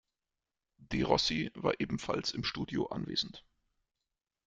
[0.91, 3.45] De Rossi war ebenfalls im Studio anwesend.